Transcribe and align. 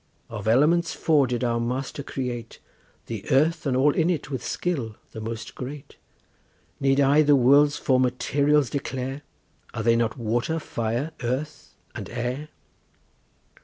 Of 0.31 0.47
elements 0.47 0.95
four 0.95 1.27
did 1.27 1.43
our 1.43 1.59
Master 1.59 2.01
create, 2.01 2.57
The 3.05 3.23
earth 3.29 3.67
and 3.67 3.77
all 3.77 3.93
in 3.93 4.09
it 4.09 4.31
with 4.31 4.43
skill 4.43 4.95
the 5.11 5.21
most 5.21 5.53
great; 5.53 5.95
Need 6.79 6.99
I 6.99 7.21
the 7.21 7.35
world's 7.35 7.77
four 7.77 7.99
materials 7.99 8.71
declare— 8.71 9.21
Are 9.75 9.83
they 9.83 9.95
not 9.95 10.17
water, 10.17 10.57
fire, 10.57 11.11
earth, 11.21 11.75
and 11.93 12.09
air? 12.09 12.49